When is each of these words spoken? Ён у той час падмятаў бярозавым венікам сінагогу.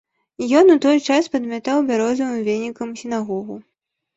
Ён 0.61 0.71
у 0.75 0.77
той 0.85 0.97
час 1.09 1.29
падмятаў 1.35 1.85
бярозавым 1.91 2.41
венікам 2.49 2.99
сінагогу. 3.03 3.63